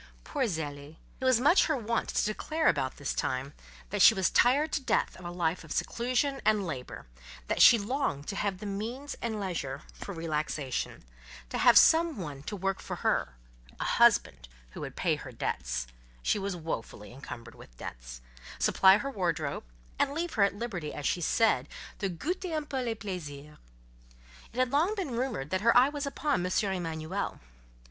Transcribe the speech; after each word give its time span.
Poor 0.23 0.45
Zélie! 0.45 0.95
It 1.19 1.25
was 1.25 1.39
much 1.39 1.67
her 1.67 1.77
wont 1.77 2.09
to 2.09 2.25
declare 2.25 2.67
about 2.67 2.97
this 2.97 3.13
time, 3.13 3.53
that 3.91 4.01
she 4.01 4.15
was 4.15 4.31
tired 4.31 4.71
to 4.71 4.81
death 4.81 5.15
of 5.15 5.25
a 5.25 5.29
life 5.29 5.63
of 5.63 5.71
seclusion 5.71 6.41
and 6.43 6.65
labour; 6.65 7.05
that 7.47 7.61
she 7.61 7.77
longed 7.77 8.25
to 8.27 8.35
have 8.35 8.57
the 8.57 8.65
means 8.65 9.15
and 9.21 9.39
leisure 9.39 9.83
for 9.93 10.11
relaxation; 10.13 11.03
to 11.49 11.59
have 11.59 11.77
some 11.77 12.17
one 12.17 12.41
to 12.41 12.55
work 12.55 12.79
for 12.81 12.95
her—a 13.05 13.83
husband 13.83 14.47
who 14.71 14.81
would 14.81 14.95
pay 14.95 15.17
her 15.17 15.31
debts 15.31 15.85
(she 16.23 16.39
was 16.39 16.55
woefully 16.55 17.11
encumbered 17.13 17.53
with 17.53 17.77
debt), 17.77 18.19
supply 18.57 18.97
her 18.97 19.11
wardrobe, 19.11 19.65
and 19.99 20.15
leave 20.15 20.33
her 20.33 20.41
at 20.41 20.55
liberty, 20.55 20.91
as 20.95 21.05
she 21.05 21.21
said, 21.21 21.67
to 21.99 22.09
"goûter 22.09 22.51
un 22.57 22.65
peu 22.65 22.77
les 22.81 22.95
plaisirs." 22.95 23.59
It 24.51 24.57
had 24.57 24.71
long 24.71 24.95
been 24.95 25.11
rumoured, 25.11 25.51
that 25.51 25.61
her 25.61 25.77
eye 25.77 25.89
was 25.89 26.07
upon 26.07 26.43
M. 26.43 26.51
Emanuel. 26.73 27.39